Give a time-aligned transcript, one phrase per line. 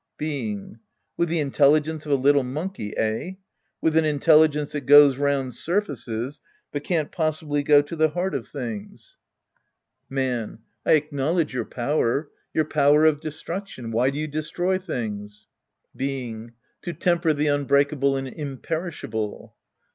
[0.17, 0.79] Being.
[1.15, 3.33] With the intelligence of a little mon key, eh?
[3.81, 6.39] With an intelligence that goes round surfaces,
[6.71, 9.19] but can't possibly go to the heart of things.,
[10.09, 10.47] 6 The Priest and His Disciples ind.
[10.47, 10.59] Man.
[10.83, 12.29] I acknowledge your power.
[12.51, 13.91] Your power of destruction.
[13.91, 15.45] Why do you destroy things?
[15.95, 19.51] Beingl To temper the unbreakable and imper ishable.